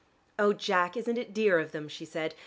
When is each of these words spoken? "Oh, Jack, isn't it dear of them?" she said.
"Oh, 0.39 0.51
Jack, 0.51 0.97
isn't 0.97 1.19
it 1.19 1.31
dear 1.31 1.59
of 1.59 1.73
them?" 1.73 1.87
she 1.87 2.05
said. 2.05 2.33